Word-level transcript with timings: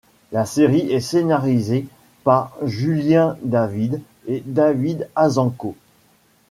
La 0.31 0.47
série 0.47 0.91
est 0.91 0.99
scénarisée 0.99 1.85
par 2.23 2.57
Julien 2.63 3.37
David 3.43 4.01
et 4.27 4.41
David 4.47 5.07
Azencot. 5.15 5.75